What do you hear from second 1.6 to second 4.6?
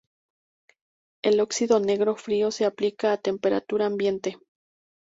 negro frío se aplica a temperatura ambiente.